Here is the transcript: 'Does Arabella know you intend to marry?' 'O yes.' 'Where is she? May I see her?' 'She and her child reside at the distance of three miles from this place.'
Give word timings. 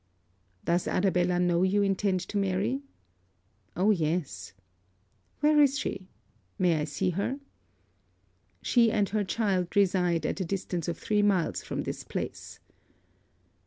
'Does 0.65 0.87
Arabella 0.87 1.37
know 1.39 1.61
you 1.61 1.83
intend 1.83 2.21
to 2.21 2.37
marry?' 2.39 2.81
'O 3.75 3.91
yes.' 3.91 4.51
'Where 5.41 5.61
is 5.61 5.77
she? 5.77 6.09
May 6.57 6.79
I 6.81 6.85
see 6.85 7.11
her?' 7.11 7.39
'She 8.63 8.91
and 8.91 9.07
her 9.09 9.23
child 9.23 9.75
reside 9.75 10.25
at 10.25 10.37
the 10.37 10.43
distance 10.43 10.87
of 10.87 10.97
three 10.97 11.21
miles 11.21 11.61
from 11.61 11.83
this 11.83 12.03
place.' 12.03 12.59